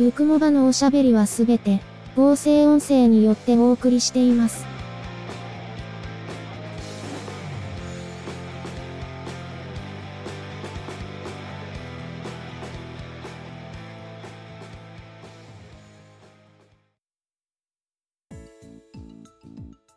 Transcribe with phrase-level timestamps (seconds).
[0.00, 1.82] ゆくもばのおしゃべりはすべて、
[2.16, 4.64] 合成音声によってお送りしています。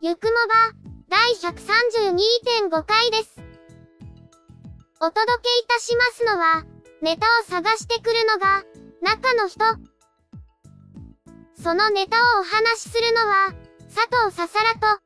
[0.00, 0.74] ゆくもば、
[1.08, 3.40] 第132.5回です。
[5.00, 6.64] お届けいたしますのは、
[7.02, 8.64] ネタを探してくるのが、
[9.00, 9.91] 中の人。
[11.62, 13.54] そのネタをお話しするのは、
[13.94, 15.00] 佐藤ささらと、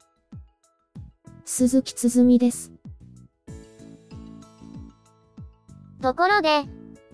[1.45, 2.73] 鈴木つづみです。
[6.01, 6.65] ところで、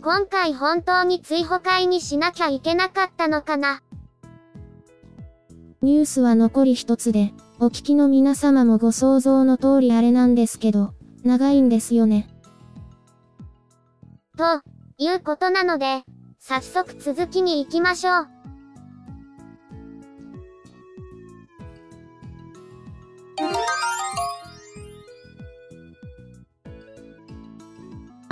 [0.01, 3.83] 今回本当に追放会にしなきゃいけなかったのかな。
[5.81, 12.29] ニュースは残り一つで、お聞きの皆様もご想像の通りあれなんですけど、長いんですよね。
[14.39, 14.63] と、
[14.99, 16.05] いうことなので、
[16.39, 18.32] 早速続きに行きましょう。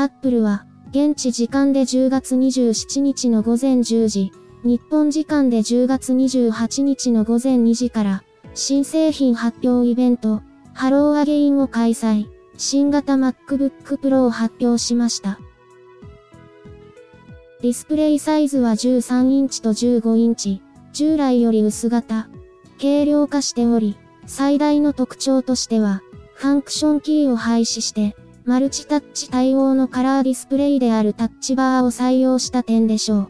[0.00, 4.32] アップルは、現地時間で10月27日の午前10時、
[4.64, 10.40] 日本時間で10月28日の午前2時から、新製品発表イベント、
[10.72, 15.38] hello again を開催、新型 MacBook Pro を発表しました。
[17.60, 20.62] ディスプレイサイズは13インチと15インチ、
[20.94, 22.30] 従来より薄型、
[22.80, 26.00] 軽量化しており、最大の特徴としては、
[26.36, 33.28] ファンクションキーを廃止して、マルチタッチ対応のカラーディスプレイである Touch Bar を採用した点でしょう。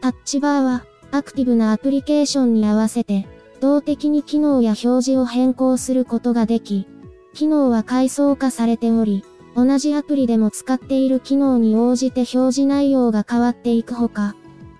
[0.00, 3.26] タッチバーは、アクティブなアプリケーションに合わせて、
[3.60, 6.86] 動的に機能や表示を変更することができ、
[7.34, 14.34] 機能は階層化されており、同じアプリでも使っている機能に応じて表示内容が変わっていくほか、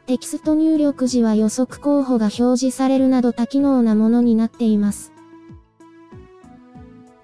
[0.07, 5.13] テキスト入力時は予測候補が表示されるなど多機能なものになっています。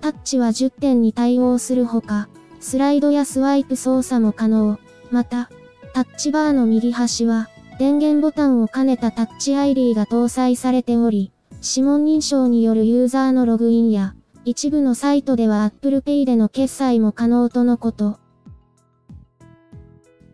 [0.05, 2.29] タッチは10点に対応するほか、
[2.61, 4.79] スライドやスワイプ操作も可能。
[5.11, 5.49] また、
[5.95, 7.49] タッチバーの右端は、
[7.79, 11.33] 電源ボタンを兼ねたタッチ ID が搭載されており、
[11.63, 14.15] 指紋認証によるユーザーのログインや、
[14.45, 18.19] 一部のサイトでは Apple Pay での決済も可能とのこと。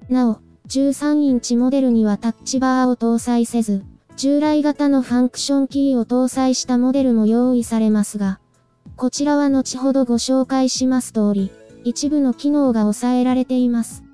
[0.09, 3.85] なお、13インチモデルにはタッチバーを搭載せず、
[4.17, 8.41] 従来型のファンクションキーを搭載したモデルも用意されますが、
[8.97, 11.51] こちらは後ほどご紹介します通り、
[11.85, 14.05] 一部の機能が抑えられています。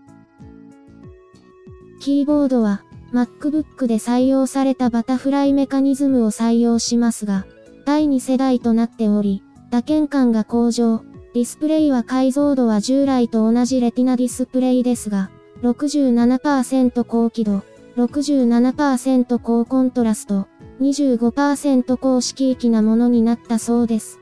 [2.01, 2.83] キーボードは、
[3.13, 7.47] MacBook で採用されたバタフライメカニズムを採用しますが、
[7.85, 11.03] 第2世代となっており、打鍵感が向上、
[11.35, 15.31] ディスプレイは解像度は従来と同じレティナディスプレイですが、
[15.63, 17.63] 67%高輝度、
[17.97, 20.47] 67%高コントラスト、
[20.81, 24.21] 25%高色域なものになったそうです。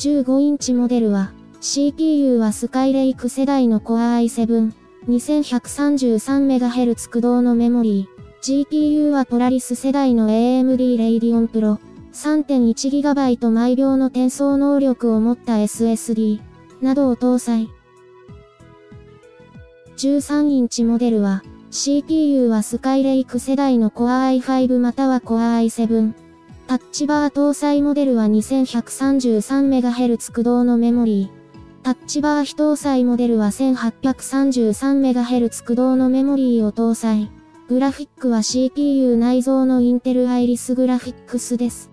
[0.00, 1.30] 15インチモデルは、
[1.60, 4.72] CPU はスカイレイク世代の Core i7、
[5.06, 11.76] 2133MHz 駆動のメモリー、GPU はポラリス世代の AMD Radeon Pro、
[12.14, 16.40] 3.1GB 毎秒の転送能力を持った SSD、
[16.80, 17.68] などを搭載。
[19.98, 26.29] 13インチモデルは、CPU はスカイレイク世代の Core i5 または Core i7。
[26.70, 31.28] タッチバー搭載モデルは 2133MHz 駆動のメモリー。
[31.82, 37.28] タッチバー非搭載モデルは 1833MHz 駆動のメモリーを搭載。
[37.68, 41.90] グラフィックは CPU 内蔵のインテルアイリスグラフィックスです。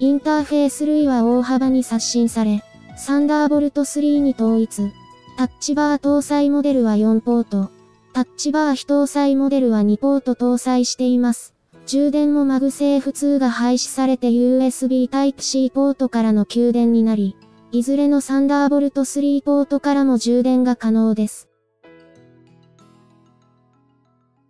[0.00, 2.64] インターフェース類は大幅に刷新され、
[2.96, 4.90] サンダーボルト3に統一。
[5.38, 7.70] タッチバー搭載モデルは4ポート。
[8.12, 11.55] Touch Bar 非搭載モデルは2ポート搭載しています。
[11.86, 17.36] 充電も MagSafe 2が廃止されて USB Type-C ポートからの給電になり、
[17.70, 21.48] いずれの Thunderbolt 3ポートからも充電が可能です。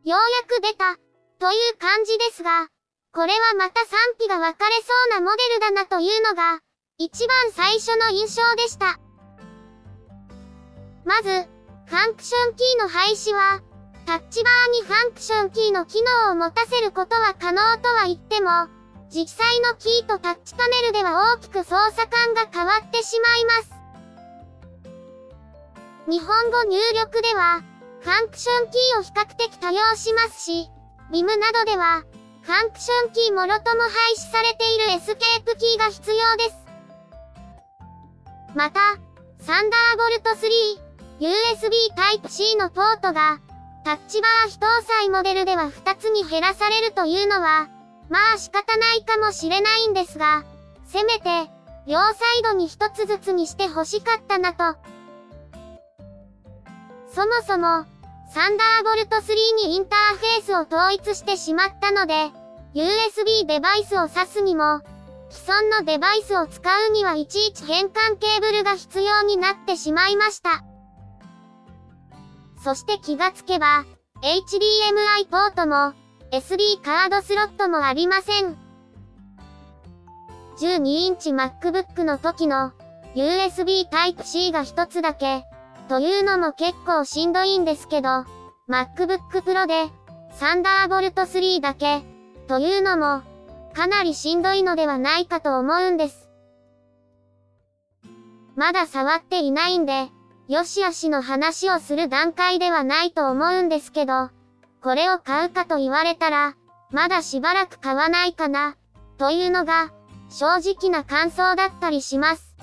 [0.02, 0.96] ようやく出た、
[1.38, 2.68] という感じですが、
[3.12, 6.60] これはまた賛否が分かれそうなモデルだなというのが、
[6.96, 8.98] 一番最初の印象でした。
[11.04, 11.28] まず、
[11.84, 13.60] ファンクションキーの廃止は、
[14.06, 18.50] Touch Bar にファンクションキーの機能を持たせることは可能とは言っても、
[19.10, 23.76] 実際のキーとタッチパネルでは大きく操作感が変わってしまいます。
[26.08, 27.62] 日本語入力では、
[28.00, 30.70] ファンクションキーを比較的多用しますし、
[31.10, 32.04] Vim などでは、
[32.42, 36.56] ファンクションキーもろとも廃止されているエスケープキーが必要です。
[38.54, 38.80] また、
[39.40, 40.86] サンダーボルト3、
[41.18, 41.72] USB
[42.22, 43.40] Type-C のポートが、
[43.86, 47.68] タッチバー非搭載モデルでは2つに減らされるというのは、
[48.08, 50.42] まあ仕方ないかもしれないんですが、
[50.86, 51.48] せめて、
[51.86, 54.76] 両サイドに1つずつにして欲しかったなと。
[57.14, 57.86] そもそも、
[58.34, 62.32] サンダーボルト3にインターフェースを統一してしまったので、
[62.74, 64.80] USB デバイスを挿すにも、
[65.30, 70.64] 既存のデバイスを使うにはいちいち変換ケーブルが必要になってしまいました。
[72.66, 73.84] そして気がつけば、
[74.22, 75.94] HDMI ポートも、
[76.32, 78.58] SD カードスロットもありません。
[80.58, 82.72] 12インチ MacBook の時の
[83.14, 85.44] USB Type-C が一つだけ、
[85.88, 88.24] というのも結構しんどいんですけど、
[88.68, 89.88] MacBook Pro で、
[90.32, 92.02] サンダーボルト3だけ、
[92.48, 93.22] というのも、
[93.74, 96.28] かなりしんどいのではないかと思うんです。
[98.56, 100.08] まだ触っていないんで、
[100.48, 104.30] よしあしの話をする段階ではないと思うんですけど、
[104.80, 106.54] これを買うかと言われたら、
[106.92, 108.76] まだしばらく買わないかな、
[109.18, 109.90] というのが、
[110.28, 112.54] 正直な感想だったりします。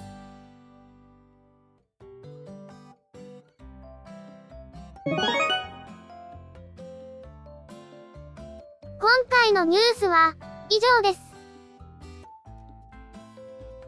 [5.05, 5.19] 今
[9.29, 10.35] 回のニュースは
[10.69, 11.21] 以上です。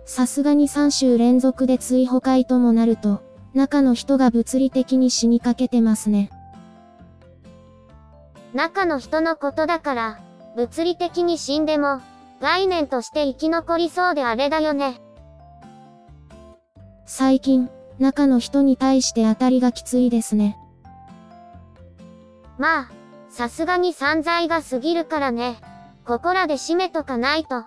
[0.04, 3.25] さすがに3週連続で追捕会ともなると、
[3.56, 6.30] 中の人が物理的に死にかけてますね。
[8.54, 10.20] 中の人のことだから、
[10.58, 12.02] 物理的に死んでも、
[12.42, 15.00] 概念として生き残りそうであれだよね。
[17.06, 20.58] 最近、中の人に対して当たりがきついですね。
[22.58, 22.92] まあ、
[23.30, 25.56] さすがに散財が過ぎるからね。
[26.06, 27.64] ここらで締めとかないと。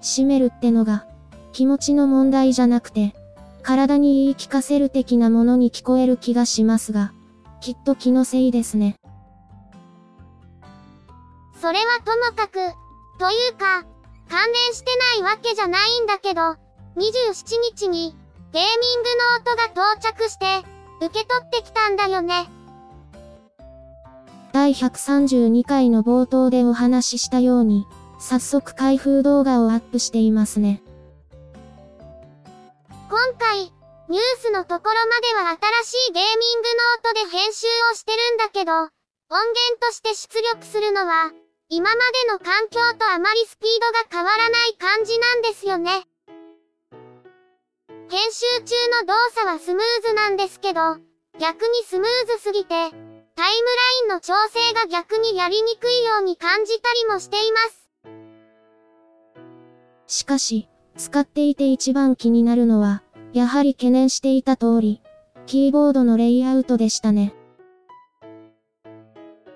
[0.00, 1.06] 締めるってのが、
[1.52, 3.14] 気持ちの問題じゃなくて、
[3.62, 7.12] 体に言い聞かせる的なものに聞こえる気がしますが、
[7.60, 8.96] きっと気のせいですね。
[11.60, 12.54] それはともかく、
[13.18, 13.84] というか、
[14.28, 16.40] 関連してないわけじゃないんだけど、
[16.96, 18.16] 27日に、
[18.52, 19.08] ゲーミング
[19.46, 20.46] の音が到着して、
[21.00, 22.50] 受け取ってきたんだよね。
[24.52, 27.86] 第132回の冒頭でお話ししたように、
[28.18, 30.82] 早速開封動画をアップしていますね。
[33.12, 33.68] 今回、
[34.08, 36.68] ニュースのところまでは新しいゲーミング
[37.12, 41.30] ノートで編集をしてるんだけど、音源として出力するのは、
[41.68, 46.08] 今までの環境とあまりスピードが変わらない感じなんですよね。
[48.08, 50.96] 編集中の動作はスムーズなんですけど、
[51.38, 57.90] 逆にスムーズすぎて、タイムラインの調整が逆にやりにくいように感じたりもしています。
[60.06, 63.02] しかし、使っていて一番気になるのは、
[63.32, 65.02] やはり懸念していた通り、
[65.46, 67.34] キーボードのレイアウトでしたね。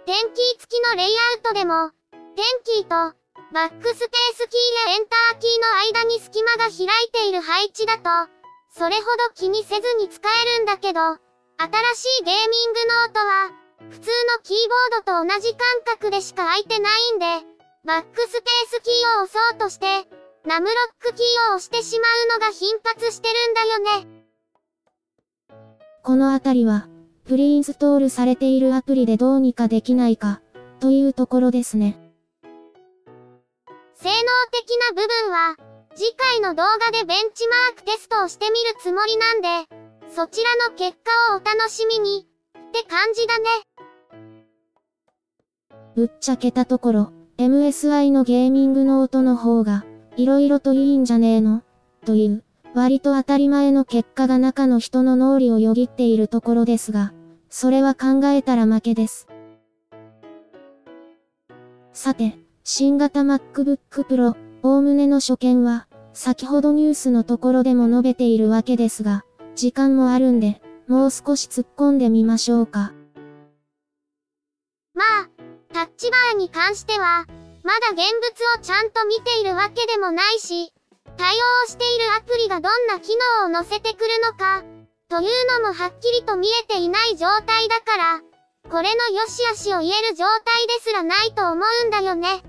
[0.07, 3.17] テンキー付きのレイアウトでも、テンキーと、
[3.53, 8.31] バックスペースキーやエンターキーの間に隙間が開いている配置だと、
[8.71, 11.19] それほど気にせずに使えるんだけど、新
[11.95, 13.51] しいゲーミングノートは、
[13.91, 17.27] 普通のキーボードと同じ感覚でしか開いてないんで、
[17.85, 20.09] バックスペースキーを押そうとして、
[20.47, 24.27] ナムロックキーを押してしまうのが頻発してるんだよね。
[26.05, 26.89] このあたりは、
[27.25, 30.41] プリインストールされているアプリでどうにかできないか、
[30.79, 31.99] というところですね。
[33.95, 34.15] 性能
[34.53, 35.57] 的な部分は、
[35.97, 39.49] 次回の動画でベンチマークテストをしてみるつもりなんで、
[40.15, 40.97] そちらの結
[41.29, 42.25] 果をお楽しみに。
[42.57, 43.49] って感じだね。
[45.97, 49.85] ぶっちゃけたところ、MSI のゲーミングノートの方が、
[50.17, 51.63] 色々といいんじゃねえの？
[52.07, 52.43] という、
[52.75, 57.13] 割と当たり前の結果が中の人の脳裏をよぎっているところですが、
[57.51, 59.29] それは考えたら負けです。
[61.93, 72.95] さて、新型 MacBook Pro、おおむねの所見は、先ほどニュースのところでも述べているわけですが、時間もあるんで、もう少し突っ込んでみましょうか。
[74.95, 75.29] まあ、
[75.75, 77.27] タッチバーに関しては、
[77.67, 80.73] まだ現物をちゃんと見ているわけでもないし、
[81.17, 83.11] 対応しているアプリがどんな機
[83.43, 84.63] 能を載せてくるのか、
[85.09, 88.21] というのもはっきりと見えていない状態だから、
[88.71, 92.45] これの良し悪しを言える状態ですらないと思うんだよね。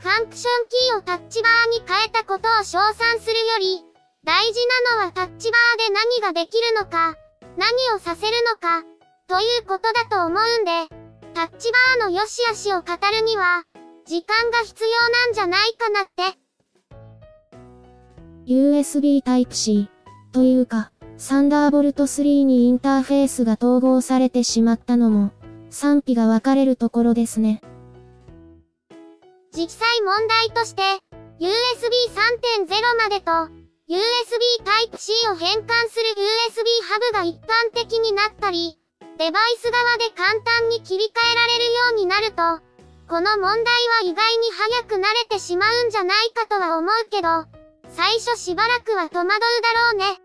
[0.00, 3.82] ファンクションキーをタッチバーに変えたことを称賛するより、
[4.22, 4.60] 大事
[4.94, 7.16] なのはタッチバーで何ができるのか、
[7.56, 8.84] 何をさせるのか、
[9.26, 10.97] ということだと思うんで、
[11.38, 13.62] タッチバーの良し悪しを語るには、
[14.06, 16.36] 時間が必要なんじゃないかなって。
[18.44, 19.88] USB Type-C
[20.32, 25.30] というか、サンダーボルト3にインターフェースが統合されてしまったのも、
[25.70, 27.62] 賛否が分かれるところですね。
[29.52, 30.82] 実際問題として、
[31.38, 31.46] USB
[32.66, 33.30] 3.0までと、
[33.88, 34.00] USB
[34.64, 36.16] Type-C を変換する
[36.50, 38.76] USB ハブが一般的になったり、
[39.18, 42.62] デバイス側で簡単に切り替えられるようになると、
[43.08, 43.64] この問題は
[44.04, 47.46] 意外に早く慣れてしまうんじゃないかとは思うけど、
[47.88, 49.38] 最初しばらくは戸惑うだ
[49.80, 50.20] ろうね。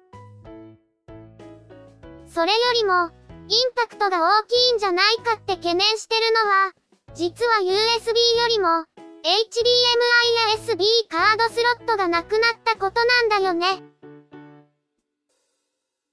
[2.27, 3.09] それよりも、
[3.49, 6.71] インパクトが大きいんじゃないかって懸念してるのは、
[7.15, 8.67] 実は USB よりも、
[9.23, 9.31] HDMI
[10.51, 13.81] や SD カードスロットがなくなったことなんだよね。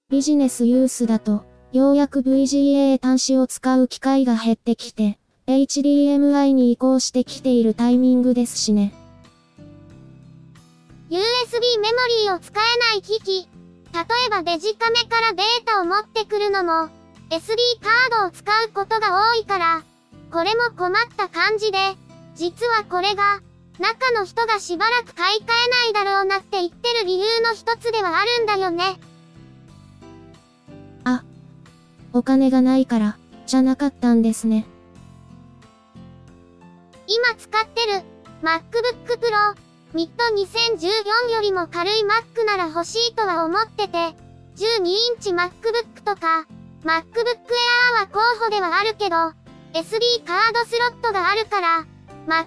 [0.09, 8.93] ビジネスユースだと、ようやく VGA 端子を使う機会が減ってきて、HDMI に移行してきているタイミングですしね。
[11.11, 13.49] USB メモリーを使えない機器、
[13.93, 16.89] 例えばデジカメからデータを持ってくるのも、
[17.31, 19.83] SD カードを使うことが多いから、
[20.33, 21.79] これも困った感じで、
[22.35, 23.43] 実はこれが、
[23.79, 29.01] 中の人がしばらく買い替えないだろうなって言ってる理由の一つではあるんだよね。
[31.05, 31.25] あ、
[32.13, 34.67] お金がないから、じゃなかったんですね。
[37.07, 38.03] 今使ってる
[38.43, 44.15] MacBook Pro ミッド2014よりも軽い Mac なら欲しいとは思ってて、
[44.57, 46.47] 12インチ MacBook とか、
[46.85, 49.17] MacBook Air は候補ではあるけど、
[49.73, 51.87] SD カードスロットがあるから、
[52.27, 52.47] MacBook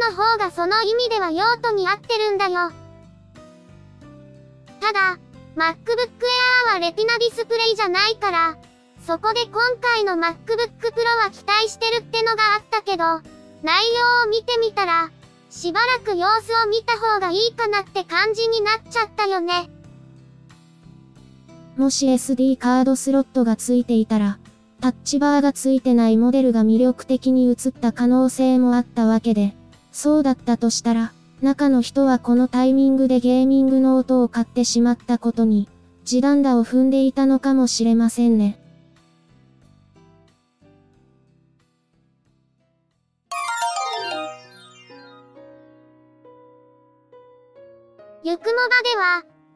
[0.00, 2.70] Air の方がその意味では用途に合ってるんだよ。
[4.80, 5.18] ただ、
[5.56, 5.76] MacBook
[6.68, 8.56] Air はレティナディスプレイじゃないから、
[9.06, 10.34] そこで今回の MacBook
[10.80, 13.04] Pro は期待してるってのがあったけど、
[13.62, 13.84] 内
[14.22, 15.10] 容を見てみたら、
[15.50, 19.68] しばらく様子を見た方がいいかなって感じになっちゃったよね。
[21.76, 24.38] もし SD カードスロットが付いていたら、
[24.80, 29.54] タッチバーが付いてないモデルが魅力的に映った可能性もあったわけで、
[29.92, 35.68] そうだったとしたら、中の人はこのタイミングでゲーミングノートを買ってしまったことに、
[36.06, 38.63] 地団打を踏んでいたのかもしれませんね。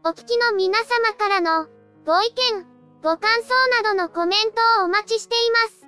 [0.09, 1.67] お聞きの皆様からの、
[2.07, 2.65] ご意見、
[3.03, 5.87] ご感想などのコメントをお待ちしています。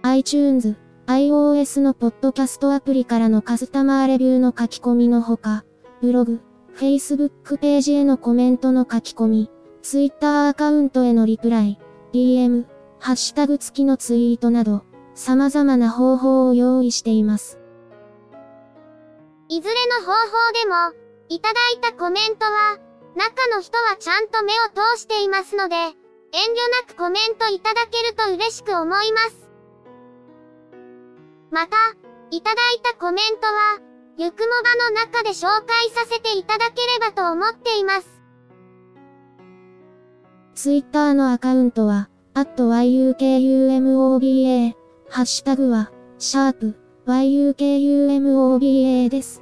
[0.00, 5.66] iTunes、iOS のポッドキャストアプリからのカスタマーレビューの書き込みのほか、
[6.00, 6.40] ブログ、
[6.76, 9.50] Facebook ページへのコメントの書き込み、
[9.82, 11.78] Twitter アカウントへのリプライ、
[12.14, 12.64] DM、
[13.00, 17.58] ハッシュタグ付きのツイートなど、様々な方法を用意しています。
[19.50, 21.01] いずれの方法でも、
[21.32, 22.76] いただいたコメントは、
[23.16, 25.94] 中の人はちゃんと目を通していますので、遠慮
[26.86, 29.48] なくコメントいただけると嬉しく思います。
[31.50, 31.78] また、
[32.30, 33.78] いただいたコメントは、
[34.18, 38.20] ゆくもばの中で紹介させていただければと思っています。
[40.54, 44.74] ツイッターのアカウントは、アット yukumoba、
[45.08, 49.41] ハッシュタグは、シャープ、yukumoba です。